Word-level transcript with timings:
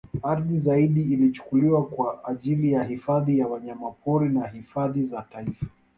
Ardhi 0.23 0.57
zaidi 0.57 1.01
ilichukuliwa 1.01 1.85
kwa 1.85 2.25
ajili 2.25 2.71
ya 2.71 2.83
hifadhi 2.83 3.39
ya 3.39 3.47
wanyamapori 3.47 4.29
na 4.29 4.47
hifadhi 4.47 5.03
za 5.03 5.21
taifa 5.21 5.65